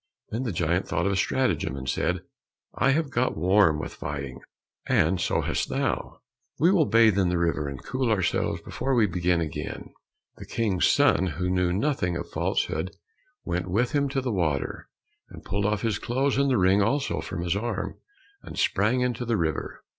[0.31, 2.21] Then the giant thought of a stratagem, and said,
[2.73, 4.41] "I have got warm with fighting,
[4.87, 6.21] and so hast thou.
[6.57, 9.93] We will bathe in the river, and cool ourselves before we begin again."
[10.37, 12.95] The King's son, who knew nothing of falsehood,
[13.45, 14.89] went with him to the water,
[15.29, 17.99] and pulled off with his clothes the ring also from his arm,
[18.41, 19.83] and sprang into the river.